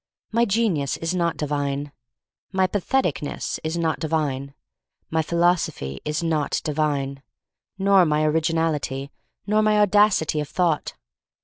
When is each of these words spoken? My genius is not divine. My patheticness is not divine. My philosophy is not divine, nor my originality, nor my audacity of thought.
My 0.31 0.45
genius 0.45 0.97
is 0.97 1.13
not 1.13 1.37
divine. 1.37 1.91
My 2.51 2.65
patheticness 2.65 3.59
is 3.63 3.77
not 3.77 3.99
divine. 3.99 4.55
My 5.11 5.21
philosophy 5.21 6.01
is 6.03 6.23
not 6.23 6.59
divine, 6.63 7.21
nor 7.77 8.03
my 8.07 8.23
originality, 8.23 9.11
nor 9.45 9.61
my 9.61 9.77
audacity 9.79 10.39
of 10.39 10.49
thought. 10.49 10.95